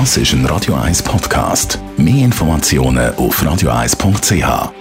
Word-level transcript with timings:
Das 0.00 0.16
ist 0.16 0.32
ein 0.32 0.44
Radio 0.46 0.74
1 0.74 1.04
Podcast. 1.04 1.78
Mehr 1.96 2.24
Informationen 2.24 3.14
auf 3.14 3.40
radio1.ch. 3.40 4.72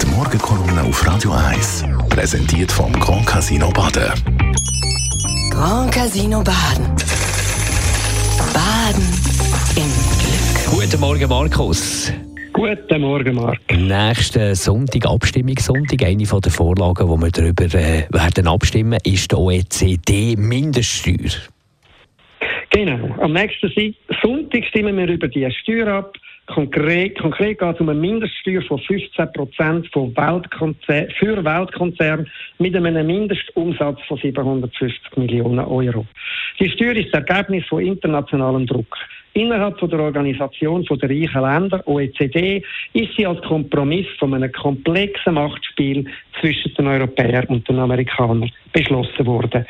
Die 0.00 0.06
Morgenkolumne 0.14 0.84
auf 0.84 1.04
Radio 1.04 1.32
1 1.32 1.86
präsentiert 2.08 2.70
vom 2.70 2.92
Grand 2.92 3.26
Casino 3.26 3.68
Baden. 3.70 4.12
Grand 5.50 5.90
Casino 5.90 6.40
Baden. 6.44 6.86
Baden 8.54 9.08
im 9.74 9.90
Glück. 10.20 10.70
Guten 10.70 11.00
Morgen, 11.00 11.28
Markus. 11.28 12.12
Guten 12.52 13.00
Morgen, 13.00 13.34
Marc. 13.34 13.58
Nächsten 13.76 14.54
Sonntag, 14.54 15.04
Abstimmungssonntag, 15.06 16.04
eine 16.04 16.26
von 16.26 16.42
der 16.42 16.52
Vorlagen, 16.52 17.08
wo 17.08 17.16
wir 17.16 17.32
darüber 17.32 17.64
äh, 17.64 18.06
werden 18.10 18.46
abstimmen, 18.46 19.00
ist 19.02 19.32
die 19.32 19.34
OECD-Mindeststeuer. 19.34 21.32
Genau. 22.84 23.14
Am 23.20 23.34
nächsten 23.34 23.94
Sonntag 24.22 24.64
stimmen 24.64 24.96
wir 24.96 25.06
über 25.06 25.28
die 25.28 25.46
Steuer 25.50 25.86
ab. 25.86 26.16
Konkret, 26.46 27.18
konkret 27.18 27.58
geht 27.58 27.74
es 27.74 27.80
um 27.80 27.90
eine 27.90 28.00
Mindeststeuer 28.00 28.62
von 28.62 28.78
15 28.78 29.32
Prozent 29.34 29.86
für 29.92 31.44
Weltkonzerne 31.44 32.24
mit 32.58 32.74
einem 32.74 33.06
Mindestumsatz 33.06 34.00
von 34.08 34.16
750 34.16 35.16
Millionen 35.16 35.58
Euro. 35.58 36.06
Die 36.58 36.70
Steuer 36.70 36.96
ist 36.96 37.12
das 37.12 37.22
Ergebnis 37.22 37.66
von 37.66 37.84
internationalem 37.84 38.66
Druck. 38.66 38.96
Innerhalb 39.34 39.78
von 39.78 39.88
der 39.90 40.00
Organisation 40.00 40.84
der 40.84 41.08
reichen 41.08 41.42
Länder, 41.42 41.86
OECD, 41.86 42.62
ist 42.94 43.16
sie 43.16 43.26
als 43.26 43.40
Kompromiss 43.42 44.06
von 44.18 44.34
einem 44.34 44.50
komplexen 44.50 45.34
Machtspiel 45.34 46.04
zwischen 46.40 46.74
den 46.74 46.88
Europäern 46.88 47.46
und 47.46 47.68
den 47.68 47.78
Amerikanern 47.78 48.50
beschlossen 48.72 49.26
worden. 49.26 49.64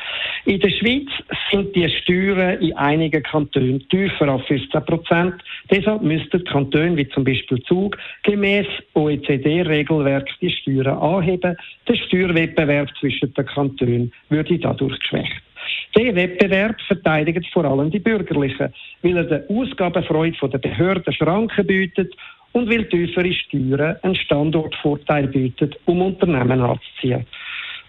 In 0.45 0.59
der 0.59 0.69
Schweiz 0.69 1.07
sind 1.51 1.75
die 1.75 1.87
Steuern 1.89 2.59
in 2.59 2.75
einigen 2.75 3.21
Kantonen 3.21 3.87
tiefer 3.89 4.29
als 4.29 4.45
15 4.47 4.85
Prozent. 4.85 5.35
Deshalb 5.69 6.01
müssten 6.01 6.43
Kantone 6.45 6.97
wie 6.97 7.07
zum 7.09 7.23
Beispiel 7.23 7.61
Zug 7.63 7.97
gemäß 8.23 8.65
OECD-Regelwerk 8.95 10.27
die 10.41 10.49
Steuern 10.49 10.97
anheben. 10.97 11.55
Der 11.87 11.95
Steuerwettbewerb 11.95 12.89
zwischen 12.99 13.31
den 13.33 13.45
Kantonen 13.45 14.11
würde 14.29 14.57
dadurch 14.57 14.99
geschwächt. 14.99 15.50
Der 15.95 16.15
Wettbewerb 16.15 16.79
verteidigt 16.87 17.47
vor 17.51 17.65
allem 17.65 17.91
die 17.91 17.99
Bürgerlichen, 17.99 18.73
weil 19.01 19.17
er 19.17 19.23
der 19.25 19.43
Ausgabenfreude 19.49 20.47
der 20.49 20.57
Behörden 20.57 21.13
Schranken 21.13 21.67
bietet 21.67 22.13
und 22.53 22.69
weil 22.69 22.85
tiefere 22.85 23.33
Steuern 23.33 23.97
einen 24.01 24.15
Standortvorteil 24.15 25.27
bietet, 25.27 25.77
um 25.85 26.01
Unternehmen 26.01 26.61
anzuziehen. 26.61 27.25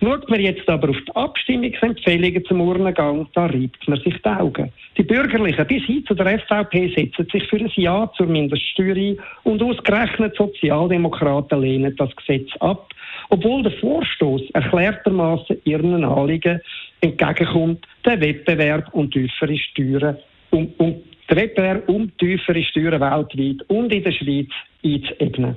Schaut 0.03 0.29
man 0.29 0.41
jetzt 0.41 0.69
aber 0.69 0.91
auf 0.91 0.97
die 0.97 1.15
Abstimmungsempfehlungen 1.15 2.45
zum 2.47 2.61
Urnengang, 2.61 3.29
da 3.35 3.47
reibt 3.47 3.87
man 3.87 4.01
sich 4.01 4.21
die 4.21 4.29
Augen. 4.29 4.73
Die 4.99 5.05
Bürgerlichen 5.05 5.65
bis 5.69 5.85
hin 5.85 6.05
zu 6.05 6.15
der 6.15 6.41
SVP 6.41 6.93
setzen 6.97 7.29
sich 7.31 7.47
für 7.49 7.59
ein 7.59 7.71
Ja 7.77 8.11
zur 8.17 8.27
Mindeststeuer 8.27 8.97
ein 8.97 9.17
und 9.45 9.63
ausgerechnet 9.63 10.35
Sozialdemokraten 10.35 11.63
lehnen 11.63 11.95
das 11.97 12.11
Gesetz 12.17 12.51
ab, 12.59 12.93
obwohl 13.29 13.63
der 13.63 13.71
Vorstoß 13.79 14.51
erklärtermaßen 14.55 15.59
ihren 15.63 16.05
Anliegen 16.05 16.61
entgegenkommt, 17.03 17.87
der 18.05 18.21
Wettbewerb 18.21 18.89
und 18.95 19.13
tiefere 19.13 19.57
Steuern 19.59 20.17
um, 20.51 20.73
um, 20.79 21.03
der 21.29 21.37
Wettbewerb 21.37 21.89
um 21.89 22.11
tiefere 22.17 22.63
Steuern 22.63 23.01
weltweit 23.01 23.69
und 23.69 23.93
in 23.93 24.03
der 24.03 24.13
Schweiz 24.13 24.49
einzuebnen. 24.85 25.57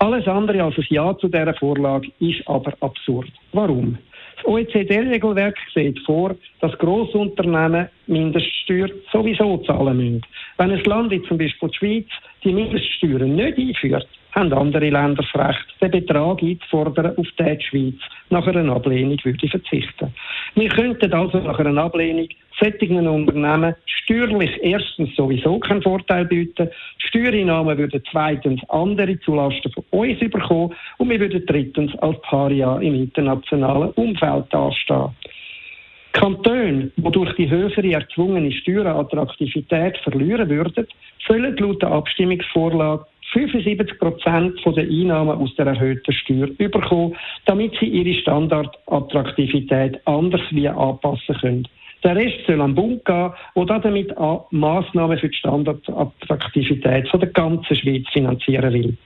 Alles 0.00 0.26
andere 0.26 0.62
als 0.62 0.78
ein 0.78 0.86
Ja 0.90 1.16
zu 1.18 1.28
dieser 1.28 1.54
Vorlage 1.54 2.08
ist 2.20 2.46
aber 2.46 2.72
absurd. 2.80 3.30
Warum? 3.52 3.98
Das 4.36 4.46
OECD-Regelwerk 4.46 5.56
sieht 5.74 5.98
vor, 6.06 6.36
dass 6.60 6.78
Grossunternehmen 6.78 7.88
Mindeststeuer 8.08 8.88
sowieso 9.12 9.58
zahlen 9.58 9.96
müssen. 9.96 10.22
Wenn 10.56 10.72
ein 10.72 10.84
Land 10.84 11.10
wie 11.10 11.22
zum 11.22 11.38
Beispiel 11.38 11.68
die 11.68 11.76
Schweiz 11.76 12.06
die 12.44 12.52
Mindeststeuern 12.52 13.34
nicht 13.34 13.58
einführt, 13.58 14.08
haben 14.32 14.52
andere 14.52 14.90
Länder 14.90 15.22
das 15.22 15.34
Recht, 15.34 15.64
den 15.80 15.90
Betrag 15.90 16.42
einzufordern, 16.42 17.16
auf 17.16 17.26
den 17.38 17.58
die 17.58 17.64
Schweiz 17.64 17.94
nach 18.30 18.46
einer 18.46 18.74
Ablehnung 18.74 19.18
würde 19.24 19.48
verzichten. 19.48 20.14
Wir 20.54 20.68
könnten 20.68 21.12
also 21.12 21.38
nach 21.38 21.58
einer 21.58 21.82
Ablehnung 21.82 22.28
solchen 22.60 23.06
Unternehmen 23.06 23.74
steuerlich 23.86 24.50
erstens 24.62 25.14
sowieso 25.16 25.58
keinen 25.60 25.82
Vorteil 25.82 26.24
bieten, 26.24 26.68
Steuereinnahmen 26.98 27.78
würden 27.78 28.02
zweitens 28.10 28.60
andere 28.68 29.18
zulasten 29.20 29.72
von 29.72 29.84
uns 29.90 30.20
überkommen 30.20 30.74
und 30.98 31.10
wir 31.10 31.20
würden 31.20 31.44
drittens 31.46 31.94
als 31.98 32.20
Paria 32.22 32.78
im 32.78 32.94
internationalen 32.94 33.90
Umfeld 33.92 34.46
dastehen. 34.50 35.10
Kantone, 36.18 36.90
die 36.96 37.10
durch 37.12 37.32
die 37.36 37.48
höhere 37.48 37.92
erzwungene 37.92 38.50
Steuerattraktivität 38.50 39.96
verlieren 39.98 40.48
würden, 40.48 40.86
sollen 41.26 41.56
laut 41.56 41.80
der 41.80 41.92
Abstimmungsvorlage 41.92 43.04
75 43.32 43.98
Prozent 44.00 44.58
der 44.64 44.84
Einnahmen 44.84 45.38
aus 45.38 45.54
der 45.54 45.66
erhöhten 45.66 46.12
Steuer 46.12 46.48
überkommen, 46.58 47.14
damit 47.46 47.76
sie 47.78 47.86
ihre 47.86 48.18
Standardattraktivität 48.20 50.00
anders 50.06 50.40
wie 50.50 50.68
anpassen 50.68 51.36
können. 51.40 51.68
Der 52.02 52.16
Rest 52.16 52.38
soll 52.46 52.62
am 52.62 52.74
Bund 52.74 53.04
gehen, 53.04 53.30
der 53.56 53.78
damit 53.78 54.12
Massnahmen 54.50 55.18
für 55.18 55.28
die 55.28 55.36
Standardattraktivität 55.36 57.08
der 57.12 57.28
ganzen 57.28 57.76
Schweiz 57.76 58.08
finanzieren 58.12 58.72
will. 58.72 58.96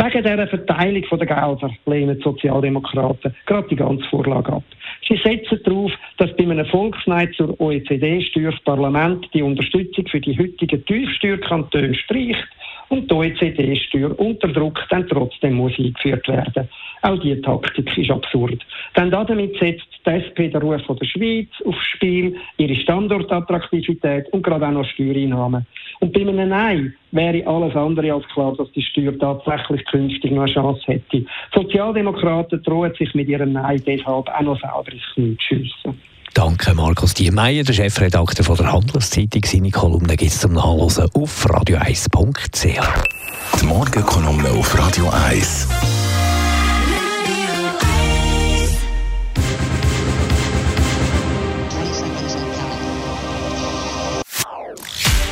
Wegen 0.00 0.22
dieser 0.22 0.46
Verteilung 0.46 1.04
der 1.10 1.26
Gelder 1.26 1.70
lehnen 1.86 2.16
die 2.16 2.22
Sozialdemokraten 2.22 3.34
gerade 3.46 3.68
die 3.68 3.76
ganze 3.76 4.04
Vorlage 4.08 4.52
ab. 4.52 4.62
Sie 5.06 5.16
setzen 5.22 5.60
darauf, 5.64 5.92
dass 6.18 6.34
bei 6.36 6.44
einem 6.44 6.66
Volksneid 6.66 7.34
zur 7.34 7.58
OECD-Steuer 7.60 8.50
das 8.50 8.60
Parlament 8.60 9.26
die 9.32 9.42
Unterstützung 9.42 10.06
für 10.06 10.20
die 10.20 10.38
heutigen 10.38 10.84
Tiefsteuerkantone 10.84 11.94
streicht 11.94 12.48
und 12.88 13.10
die 13.10 13.14
OECD-Steuer 13.14 14.18
unter 14.18 14.48
Druck 14.48 14.78
dann 14.90 15.06
trotzdem 15.08 15.54
muss 15.54 15.78
eingeführt 15.78 16.26
werden. 16.28 16.68
Auch 17.02 17.18
diese 17.20 17.40
Taktik 17.42 17.96
ist 17.96 18.10
absurd. 18.10 18.64
Denn 18.96 19.10
damit 19.10 19.56
setzt 19.58 19.86
die 20.04 20.10
SP 20.10 20.50
den 20.50 20.62
Ruf 20.62 20.82
der 20.86 21.06
Schweiz 21.06 21.48
aufs 21.64 21.84
Spiel, 21.94 22.36
ihre 22.56 22.74
Standortattraktivität 22.74 24.28
und 24.32 24.42
gerade 24.42 24.66
auch 24.66 24.72
noch 24.72 24.88
Steuereinnahmen. 24.88 25.66
Und 26.00 26.12
bei 26.12 26.20
einem 26.20 26.48
Nein 26.48 26.94
wäre 27.10 27.46
alles 27.46 27.74
andere 27.74 28.12
als 28.12 28.26
klar, 28.28 28.54
dass 28.56 28.70
die 28.72 28.82
Steuer 28.82 29.16
tatsächlich 29.18 29.84
künftig 29.86 30.30
noch 30.30 30.42
eine 30.42 30.52
Chance 30.52 30.80
hätte. 30.86 31.04
Die 31.12 31.26
Sozialdemokraten 31.54 32.62
drohen 32.62 32.94
sich 32.94 33.14
mit 33.14 33.28
ihrem 33.28 33.52
Nein 33.52 33.82
deshalb 33.86 34.28
auch 34.28 34.40
noch 34.40 34.60
selber 34.60 34.92
ins 34.92 35.02
Knie 35.14 35.36
zu 35.36 35.56
schiessen. 35.56 36.00
Danke, 36.34 36.74
Markus 36.74 37.14
Diemeyer, 37.14 37.64
der 37.64 37.72
Chefredakteur 37.72 38.44
von 38.44 38.56
der 38.56 38.72
Handelszeitung. 38.72 39.42
Seine 39.44 39.70
Kolumne 39.70 40.16
gibt 40.16 40.30
es 40.30 40.40
zum 40.40 40.52
Nachlesen 40.52 41.08
auf 41.14 41.46
radio1.ch. 41.46 43.60
Die 43.60 43.66
Morgenkolumne 43.66 44.50
auf 44.50 44.78
Radio 44.78 45.10
1. 45.10 45.97